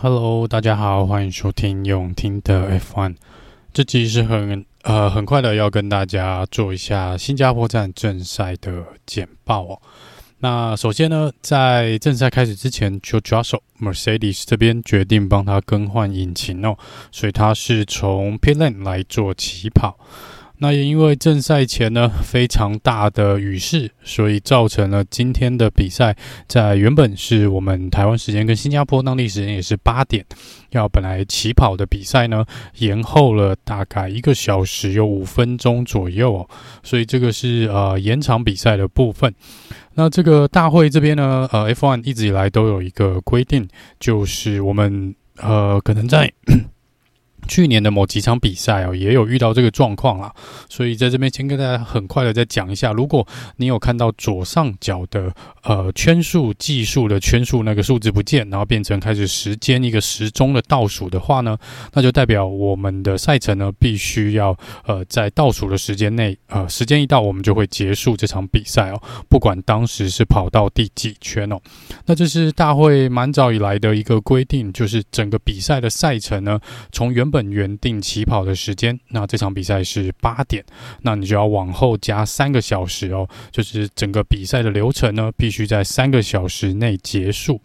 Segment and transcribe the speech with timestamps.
[0.00, 3.16] Hello，大家好，欢迎收听永听的 F1。
[3.72, 9.82] 这集是很呃很快的，要跟大家做一下新加坡站正赛的简报哦。
[10.38, 16.78] 那首先呢，在正赛开始之前，George Russell Mercedes 这边决定帮他更换引擎哦，
[17.10, 19.98] 所以他是从 Pit Lane 来做起跑。
[20.60, 26.16] 那也因为正赛前呢，非常大的雨势，所以造成了今天的比赛
[26.48, 30.24] 在原本是我们台湾时间跟新加坡当地时间也是八点
[30.70, 32.44] 要本来起跑的比赛呢，
[32.78, 36.48] 延后了大概一个小时有五分钟左右哦，
[36.82, 39.32] 所以这个是呃延长比赛的部分。
[39.94, 43.68] 那这个大会这边呢，呃，F1 一直以来都有一个规定，
[44.00, 46.32] 就是我们呃可能在。
[47.48, 50.32] 去年的某几场比赛哦，也有遇到这个状况啦，
[50.68, 55.32] 所以在这边先跟大家很快的再讲一下，如果你有看到左上角的
[55.64, 61.56] 呃圈数计数的圈数那个数字不见，然后变成开始时间一个时钟的倒数的话呢，
[61.94, 71.58] 那就代表我们的赛程呢必须要呃在倒数的时间内，呃时间一到我们就会结束这场比赛哦，不管当时是跑到第几圈哦，
[72.06, 76.60] 那这是大会蛮早以来的一个规定，就是整个比赛的赛程呢
[76.92, 80.64] 从原本本原定起跑的时间，那这场比赛是八点，
[81.02, 87.60] 那你就要往后加三个小时哦，就是整个比赛的流程呢，必须在三个小时内结束。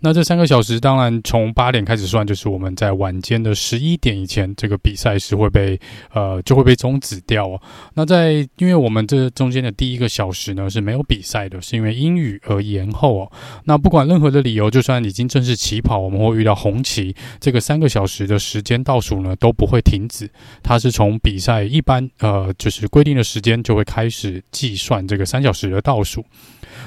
[0.00, 5.78] 那这三个小时，当然从八点开始算，就是我们在晚间的十一点以前，这个比赛是会被
[6.12, 7.60] 呃就会被终止掉哦。
[7.94, 13.32] 那在因为我们这中间的第一个小时呢是没有比赛的，是因为阴雨而延后哦。
[13.64, 20.30] 那不管任何的理由，就算已经正式起跑，我们会遇到红旗，这个三个小时的时间倒数呢都不会停止，
[20.62, 26.24] 它是从比赛一般呃就是规定的时间就会开始计算这个三小时的倒数。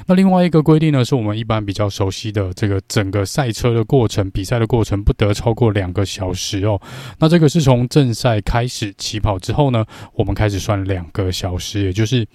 [0.06, 6.78] 那另外一个规定呢，是我们一般比较熟悉的这个整个赛车的过程，比赛的过程不得超过两个小时哦。
[7.18, 12.26] 那这个是从正赛开始起跑之后呢，我们开始算两个小时，也就是。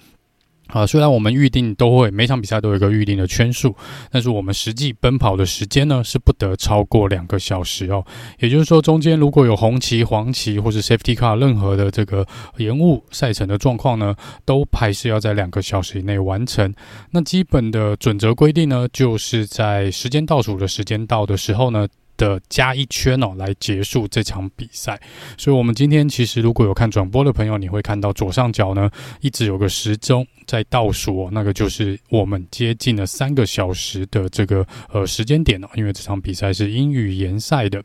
[0.68, 3.74] 啊，虽然我们预定都会每场比赛都有一个预定的圈数，
[4.10, 8.04] 但是我们实际奔跑的时间呢是不得超过两个小时哦。
[8.40, 16.74] 也就是说，中间如果有红旗、黄旗或是 Safety Car 任何的这个延误赛程的状况呢，都还是要在两个小时以内完成。
[17.12, 21.86] 那基本的准则规定呢，就是在时间倒数的时间到的时候呢。
[22.16, 25.00] 的加一圈哦，来结束这场比赛。
[25.36, 28.90] 所以，我们今天其实如果有看转播的朋友，你会看到左上角呢，
[29.20, 35.68] 一直有个时钟在倒数哦，那个就是我们接近了三个小时的这个呃时间点哦。
[35.74, 37.82] 因为这场比赛是英语延赛的。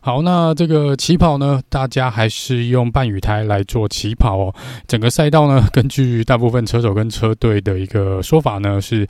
[0.00, 4.54] 好，那这个起跑呢，大家还是用半雨胎来做起跑哦。
[4.86, 9.08] 整个赛道呢，根据大部分车手跟车队的一个说法呢，是。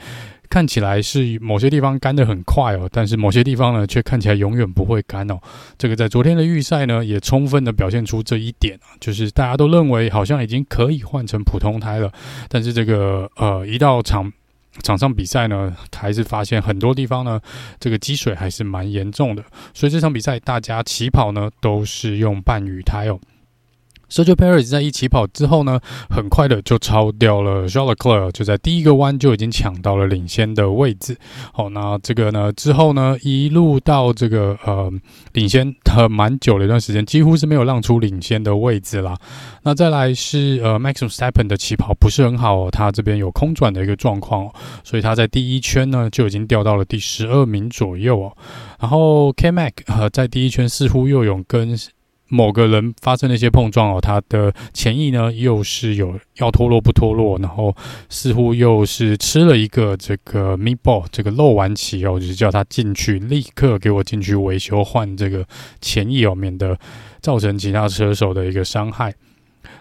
[0.53, 5.39] 看起来是某些地方干得很快哦，但是某些地方呢，却看起来永远不会干哦。
[5.79, 12.13] 这个在昨天的预赛呢，也充分的表现出这一点啊，就是大家都认为好像已经可以换成普通胎了，
[12.51, 14.31] 但是这个呃，一到场
[14.83, 17.41] 场上比赛呢，还是发现很多地方呢，
[17.81, 19.43] 这个积水还是蛮严重的。
[19.73, 23.19] 所以这场比赛大家起跑呢，都是用半雨胎哦。
[24.13, 25.81] Sergio Perez 在一起跑之后呢，
[26.11, 31.17] 很快的就超掉了 Charles Leclerc，就在第一个弯就已经抢到了领先的位置。
[31.55, 34.93] 好，那这个呢之后呢，一路到这个呃
[35.33, 39.17] 领先呃蛮久的一段时间，几乎是没有让出领先的位置啦。
[39.63, 48.37] 那再来是呃 Max Verstappen 的起跑不是很好哦，他这边有空转的一个状况哦，所以他在第一圈呢就已经掉到了第十二名左右哦。
[48.79, 51.75] 然后 K-Mac 呃在第一圈似乎又有跟
[52.33, 57.77] 某个人发生了一些碰撞哦，他的前翼呢又是有要脱落不脱落，然后
[58.09, 65.47] 似乎又是吃了一个这个 meatball 这个漏完气哦，就是叫他进去，立刻给我进去维修换这个
[65.83, 66.79] 前翼哦，免得
[67.21, 69.15] 造成其他车手的一个伤害。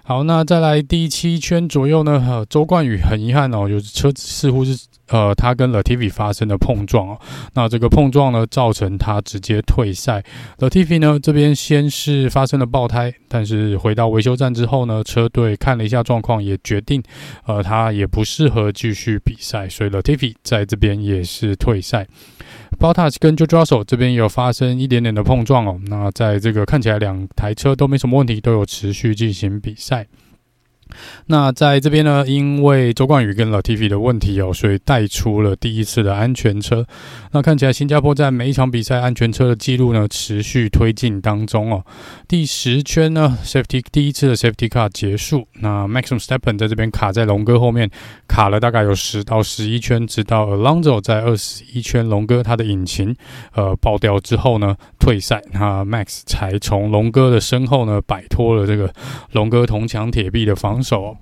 [0.04, 4.78] 好，那再来第七圈左右呢，呃，周冠宇很遗憾哦，就是车子似乎是。
[5.08, 7.20] 呃，他跟 Latifi 发生了碰撞哦，
[7.54, 10.24] 那这个碰撞呢，造成他直接退赛。
[10.58, 17.04] Latifi 呢这边先是发生了爆胎，但是回到维修站之后呢，车队看了一下状况，也决定，
[17.46, 22.08] 呃，他也不适合继续比赛，所以 Latifi 在这边也是退赛。
[22.82, 30.08] Bottas 跟 George Russell 这边也有发生一点点的碰撞哦，那在这个看起来两台车都没什么问题，都有持续进行比赛。
[31.28, 36.86] 那在这边呢，因为周冠宇跟老 TV 的问题哦，所以带出了第一次的安全车。
[37.32, 41.86] 那看起来新加坡在每一场比赛安全车的记录呢，持续推进当中哦。
[42.28, 47.90] 第十圈呢，Safety 第一次的 Safety Car 结束，那 Max Verstappen 在这边卡在龙哥后面，
[48.28, 53.16] 卡了大概有十到十一圈，直到 Alonso 在二十一圈龙哥他的引擎
[53.54, 58.94] 呃爆掉之后呢，退赛，那 Max 才从龙哥的身后呢摆脱了这个
[59.32, 61.18] 龙哥铜墙铁壁的防守。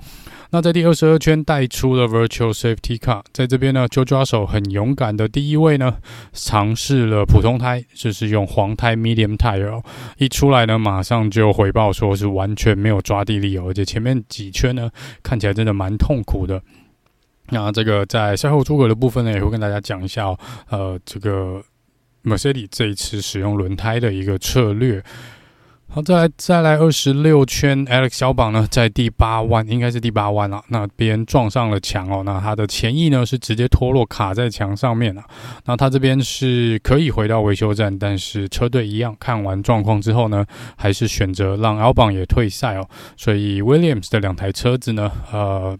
[0.51, 5.97] 那在第二十二圈带出了 Virtual Safety Car，在这边呢就抓手很勇敢的第一位呢，
[6.33, 9.83] 尝试了普通胎，就是用黄胎 Medium Tire 哦，
[10.17, 14.89] 一出来呢，马上就回报说是完全没有抓地力哦，而且前面几圈呢，
[15.21, 16.59] 看起来真的蛮痛苦的。
[17.51, 20.39] 那这个在赛后诸葛的部分呢，也会跟大家讲一下哦，
[20.69, 21.61] 呃，这个
[22.23, 25.03] Mercedes 这一次使用轮胎的一个策略。
[25.91, 35.23] 好，再来再来二十六圈，Alex 小宝呢，在第八弯，应该是第八弯了，那边撞上了墙哦，那他的前翼呢是直接脱落卡在墙上面了，
[35.65, 40.45] 那他这边是可以回到维修站，但是车队一样看完状况之后呢，
[40.77, 42.87] 还是选择让 Albon 也退赛哦，
[43.17, 45.75] 所以 Williams 的两台车子呢，呃，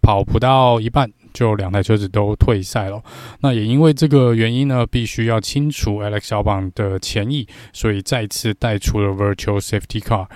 [0.00, 1.12] 跑不到一半。
[1.34, 3.02] 就两台车子都退赛了，
[3.40, 10.28] 那也因为这个原因呢，必须要清除 Alex 小榜的前翼，所以再次带出了 Virtual Safety Car。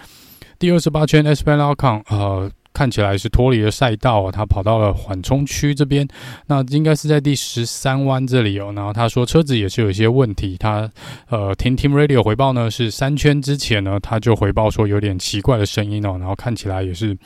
[0.58, 6.06] 第二十八圈，Esteban Ocon 呃，看起来是脱离了赛道，他跑到了缓冲区这边，
[6.48, 8.72] 那应该是在第十三弯这里哦。
[8.74, 10.90] 然后他说车子也是有一些问题，他
[11.28, 17.16] 呃听 Team Radio 回报呢，是三圈之前呢他就回报说有点奇怪的声音哦，然后看起来也是。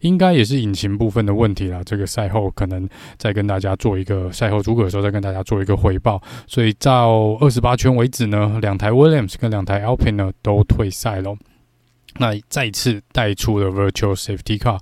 [0.00, 1.80] 应该也是引擎部分的问题啦。
[1.84, 6.22] 这个赛后可能再跟大家做一个赛后诸葛的时候再跟大家做一个回报。
[6.46, 11.36] 所以到二十八圈为止呢，两台 Williams 跟两台 Alpine 呢都退赛了。
[12.18, 14.80] 那再次带出了 Virtual Safety Car。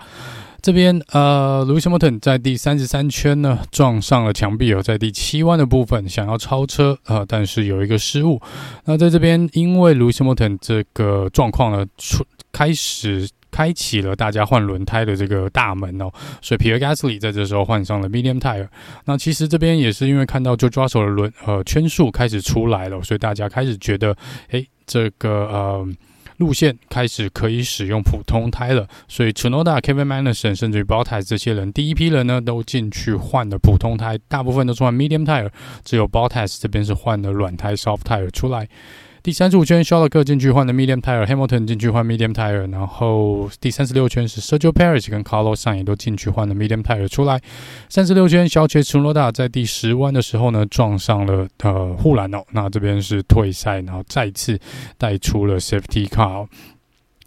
[0.63, 8.41] 这边呃，Lewis Hamilton 在第三十三圈呢撞上了墙壁，有在第七弯的部分想要超车啊、呃，但是有一个失误。
[8.85, 13.29] 那在这边因为 Lewis Hamilton 这个状况呢出开始。
[13.57, 16.13] 开启了大家换轮胎的这个大门哦，
[16.43, 18.69] 所以 Pierre Gasly 在这时候换上了 Medium Tire。
[19.07, 24.15] 那其实这边也是因为看到就抓手的轮呃圈数开始出来了，所以大家开始觉得，
[24.51, 25.89] 诶，这个呃
[26.37, 28.87] 路线开始可以使用普通胎了。
[29.09, 35.49] 所以 Tsunoda、Kevin Magnussen 甚至于 Bottas 这些人，第一批人呢都进去换了普通胎，大部分都是换 Medium Tire，
[35.83, 38.69] 只有 Bottas 这边是换了软胎 Soft Tire 出来。
[39.27, 47.41] 第三十五圈，肖勒克进去换的 medium tire，Hamilton 进去换 medium tire，然后第三十六圈是 Sergio Perez 跟 Carlos Sainz 也都进去换了 medium tire 出来。
[47.89, 54.57] 三十六圈，小切楚诺达在第十弯的时候呢撞上了呃护栏哦，那这边是退赛，然后再次
[54.97, 56.47] 带出了 safety car。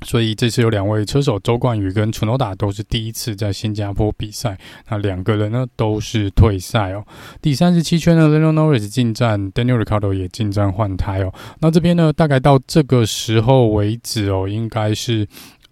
[0.04, 4.58] 所以这次有两位车手周冠宇跟楚诺达都是第一次在新加坡比赛，
[4.90, 7.06] 那两个人呢都是退赛哦。
[7.42, 11.34] 第三十七圈呢 l e n o Norris 进站，Daniel r i c a r d o 也进站换胎哦。
[11.60, 15.28] 那这边呢，大概到这个时候为止哦，应该是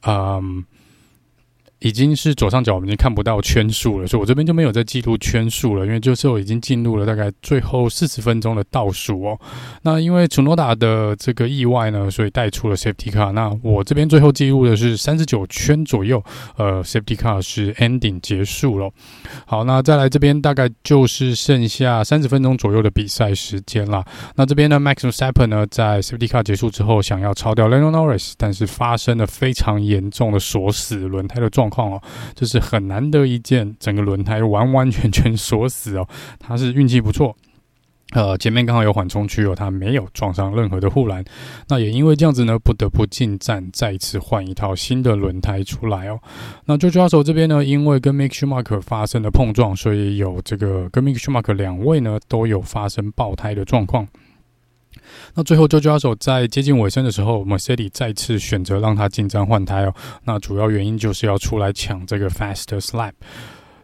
[0.05, 0.63] 嗯。
[1.79, 9.39] 已经是左上角，我们已经看不到圈数了，所以我这边就没有再记录圈数了，因为就是我已经进入了大概最后四十分钟的倒数哦。
[9.83, 13.31] 那因为楚诺达的这个意外呢，所以带出了 Safety Car。
[13.31, 16.23] 那我这边最后记录的是三十九圈左右，
[16.55, 18.89] 呃，Safety Car 是 Ending 结束了。
[19.45, 24.03] 好，那再来这边大概就是剩下三十分钟左右的比赛时间了。
[24.35, 31.66] 那这边呢，Max Verstappen 呢在 Safety Car 结束之后想要超掉 Lando Norris，但是发生了非常严重的锁死轮胎的状。
[31.67, 32.01] 状况哦，
[32.33, 36.07] 就是很难得一见，整个轮胎完完全全锁死哦。
[36.39, 37.35] 他是运气不错，
[38.13, 41.23] 呃，前面刚好有缓冲区哦，他没有撞上任何的护栏。
[41.67, 46.19] 那也因为这样子呢，不得不进站，再次换一套新的轮胎出来哦。
[46.65, 54.07] 那 George Russell 这边呢，因为跟 Mick Schumacher 发生了碰撞，所以有这个跟 Mick Schumacher 两位呢都有发生爆胎的状况。
[55.35, 59.93] 那最后 jojo 在接近尾声的时候，Mercedes 再次选择让他进站换胎哦。
[60.23, 63.13] 那主要原因就是要出来抢这个 Fast Slap。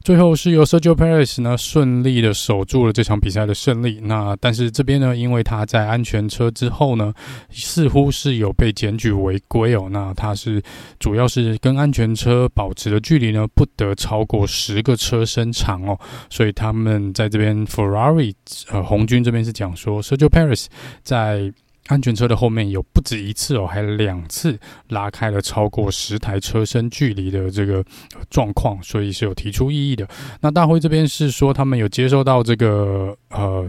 [0.03, 4.01] 最后是由 Sergio Perez 呢顺利的守住了这场比赛的胜利。
[4.03, 7.13] 那但是这边呢，因为他在安全车之后呢，
[7.49, 9.87] 似乎是有被检举违规哦。
[9.89, 10.61] 那他是
[10.99, 15.97] 主要是跟安全车保持的距离呢，不得超过十个车身长哦。
[16.29, 18.33] 所以他们在这边 Ferrari
[18.71, 20.65] 呃红军这边是讲说 Sergio Perez
[21.01, 21.53] 在。
[21.87, 24.57] 安全车的后面有不止一次哦，还两次
[24.89, 27.83] 拉开了超过十台车身距离的这个
[28.29, 30.07] 状况，所以是有提出异议的。
[30.41, 33.67] 那大会这边是说他们有接收到这个呃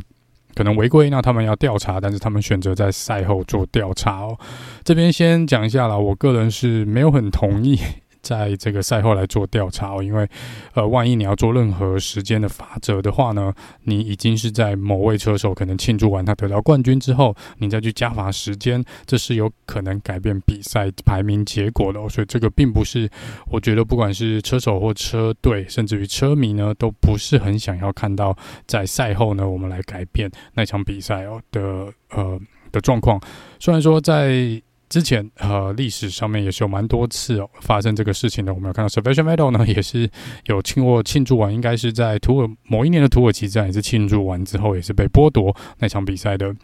[0.54, 4.38] 可能违规，那他们要调查，但是他们选择在赛后做调查哦。
[4.84, 7.76] 这边先讲一下啦，我个人是没有很同意。
[8.24, 10.26] 在这个赛后来做调查哦，因为
[10.72, 13.52] 呃，万一你要做任何时间的法则的话呢，
[13.82, 22.08] 你已经是在某位车手可能庆祝完他得到冠军之后，你再去加罚时间，这是有可能改变比赛排名结果的哦。
[22.08, 23.08] 所以这个并不是，
[23.46, 28.34] 我觉得不管是车手或车队，甚至于车迷呢，都不是很想要看到
[28.66, 32.40] 在赛后呢，我们来改变那场比赛哦的呃
[32.72, 33.20] 的状况。
[33.60, 34.60] 虽然说在
[34.94, 40.08] 之前呃历史上面也是有蛮多次哦发生这个事情的，我们有看到 Sebastian Vettel 呢也是
[40.46, 46.54] 有庆过庆祝完，应该是在土耳某一年的土耳其站也是庆祝完之后也是被剥夺那场比赛的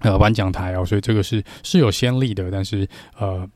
[0.00, 2.86] 呃颁奖台哦，所以这个是是有先例的，但是
[3.18, 3.48] 呃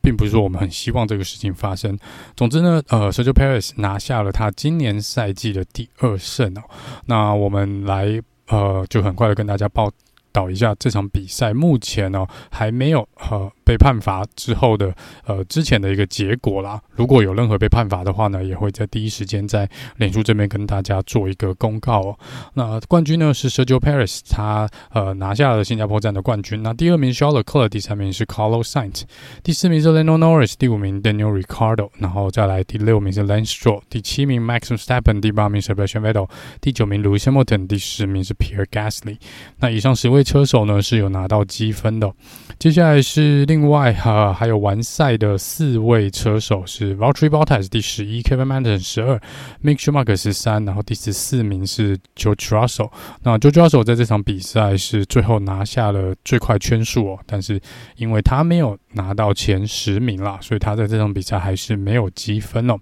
[0.00, 1.96] 并不是说我们很希望这个事情发生。
[2.34, 6.62] 总之呢，呃，Sergio Perez 拿下了他今年赛季的第二胜哦，
[7.06, 9.88] 那我们来呃就很快的跟大家报
[10.32, 13.52] 导一下这场比赛，目前呢、还没有呃。
[13.72, 16.78] 被判罚之后的呃之前的一个结果啦。
[16.94, 22.18] 如果有任何被判罚的话呢，也会在第一时间在脸书这边跟大家做一个公告、哦。
[22.52, 26.62] 那冠军呢是 Sergio p a r i s 他呃拿下了新加坡站的冠军。
[26.62, 29.04] 那第二名 s h a r l e c l e r 第三名是 Carlos Sainz，
[29.42, 33.56] 第四名是 l e n o Norris，第五名 Daniel r i c a r d o 然后再来第六名是 Lance
[33.56, 36.28] Stroll，第七名 Max s t e p p e n 第八名 Sebastian Vettel，
[36.60, 39.16] 第九名 l o u i s Hamilton，第十名是 Pierre Gasly。
[39.60, 42.12] 那以上十位车手呢是有拿到积分的。
[42.58, 43.61] 接下来是另。
[43.62, 49.16] 另外哈、还有完赛的四位车手是 valtry Bottas 第十一，Kevin Madsen 十二
[49.62, 52.90] ，Mick Schumacher 十三，然后第十四名是 George Russell。
[53.22, 57.60] 那 George Russell 在这场比赛是最后拿下了最快圈数哦，但是
[57.94, 62.76] 因为他没有拿到前十名啦，所以他在这场比赛还是没有积分哦。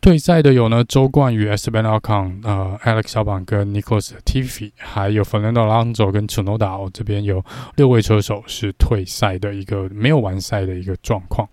[0.00, 7.44] 退赛的有呢，周冠宇、Sven Alcon、呃、Alex 小榜跟 Nicholas Tiffi，还有 Fernando l o n z o 跟 Chunoda 这边有
[7.76, 11.46] 六位车手是退赛的一个没有完赛的一个状况。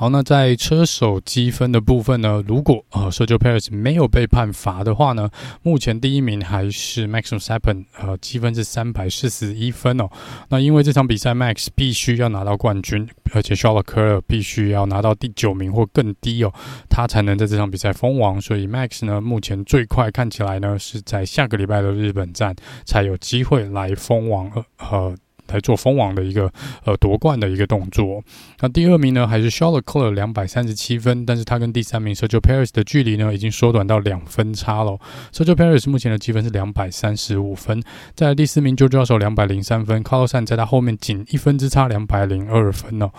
[0.00, 5.28] 好，那在车手积分的部分呢，如果呃 Sergio Perez 没有被判罚的话呢，
[5.60, 10.08] 目前第一名还是 Max Verstappen，呃，积分是三百四十一分哦。
[10.50, 16.52] 那因为这场比赛 Max 必须要拿到冠军，而且 Charles Leclerc 必须要拿到第九名或更低哦，
[16.88, 18.40] 他才能在这场比赛封王。
[18.40, 24.64] 所以 Max 呢，目前最快看起来呢，是在下个礼拜的日本站才有机会来封王，呃。
[24.90, 25.16] 呃
[25.54, 26.50] 来做封王的一个
[26.84, 28.22] 呃夺冠的一个动作。
[28.60, 34.98] 那第二名呢，还是 Charles Leclerc 两百三十七分，但是他跟第三名 Sergio Paris 的距离呢已经缩短到两分差了。
[35.32, 37.82] Sergio Paris 目前的积分是两百三十五分，
[38.14, 43.10] 在第四名 George Russell 两百零三分，Carlos s a n 在他后面仅一分之差两百零二分哦。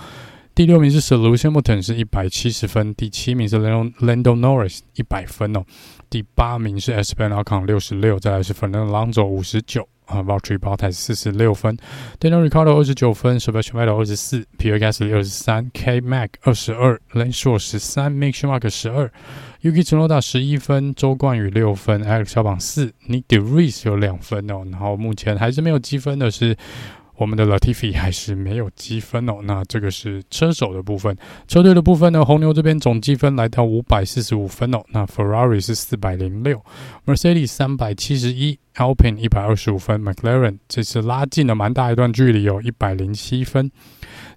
[0.55, 5.63] 第六名是 Sir Lewis Hamilton 是一百七十分，第七名是 Lando Norris 一百分哦，
[6.09, 9.88] 第八名是 Espen Alcon 六十六，再来是 Fernando Alonso 五十九。
[10.10, 11.78] 啊，Valtteri Bottas 四十六分
[12.20, 19.10] ，Daniel Ricardo 二十九分，Sebastian Vettel 二十四，Pierre Gasly 二十三，K Mac 二十二，Lance s h o r 十三，Mick Schumacher 十二
[19.62, 26.58] ，Yuki Tsunoda 十一分，周冠宇六分，Alex 小榜四，Nick De Vries 有两分哦，然后目前还是没有积分的是。
[27.20, 29.40] 我们的 Latifi 还是没有积分哦。
[29.44, 31.14] 那这个是车手的部分，
[31.50, 32.24] 车队的部分呢？
[32.24, 34.82] 红牛这边总积分来到五百四十五分哦。
[34.88, 36.64] 那 Ferrari 是四百零六
[37.06, 43.70] ，Mercedes 三百七十一，Alpine 一百二十五分，McLaren 这次拉近了蛮大一段距离，有一百零七分。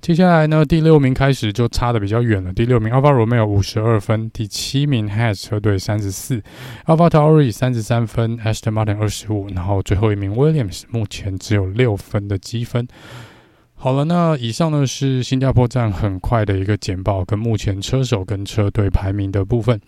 [0.01, 2.53] 接下来呢，第六名开始就差得比较远了。
[2.53, 6.43] 第六名，Alfa Romeo 五十二分，第七名 h a s 车队三十四
[6.87, 12.87] ，AlphaTauri 三十三分，Aston Martin 二十五，然后最后一名 Williams 目前只有六分的积分。
[13.75, 19.81] 好了，那以上呢是新加坡站很快的一个简报，跟目前车手跟车队排名的部分。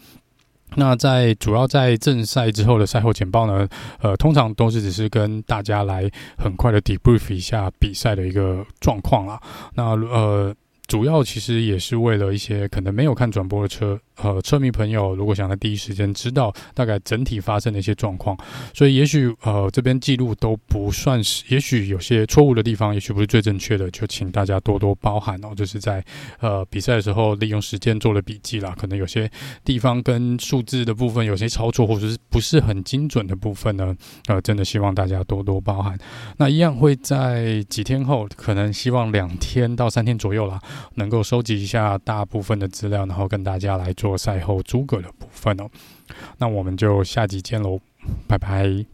[0.77, 3.69] 那在主要在正赛之后的赛后简报呢，
[4.01, 9.41] 呃，通常都是只是跟大家来很快的 debrief 一下比赛的一个状况啦。
[9.75, 10.55] 那呃，
[10.87, 13.99] 主要其实也是为了一些可能没有看转播的车。
[14.23, 18.37] 呃，车迷朋友如果想在第一时间知道大概整体发生的一些状况，
[18.73, 25.49] 所以也许呃这边记录都不算是，也许有些错误的地方，也许不是最正确的，就请大家多多包涵哦。
[25.55, 26.05] 就是在
[26.41, 29.31] 呃比赛的时候利用时间做了笔记啦，可能有些
[29.65, 33.95] 地方跟数字的部分有些操作或者是不是很精准的部分呢，
[34.27, 35.99] 呃，真的希望大家多多包涵。
[36.37, 40.61] 那一样会在几天后，可能希望两天到三天左右啦，
[40.95, 45.67] 能够收集一下大部分的资料，然后跟大家来做赛后诸葛的部分哦，
[46.37, 47.81] 那我们就下集见喽，
[48.29, 48.94] 拜拜。